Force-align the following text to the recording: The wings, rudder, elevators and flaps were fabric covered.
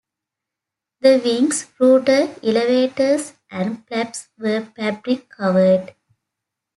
The 1.01 1.21
wings, 1.23 1.67
rudder, 1.79 2.33
elevators 2.41 3.33
and 3.51 3.85
flaps 3.87 4.29
were 4.35 4.61
fabric 4.75 5.29
covered. 5.29 5.93